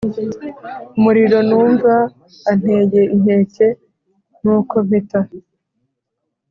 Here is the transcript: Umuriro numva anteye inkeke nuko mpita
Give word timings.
Umuriro 0.97 1.37
numva 1.49 1.93
anteye 2.49 3.01
inkeke 3.15 3.67
nuko 4.41 4.75
mpita 4.85 5.19